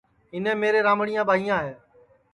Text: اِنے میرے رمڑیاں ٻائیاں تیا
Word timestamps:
اِنے 0.33 0.53
میرے 0.61 0.79
رمڑیاں 0.87 1.23
ٻائیاں 1.27 1.59
تیا 1.63 1.73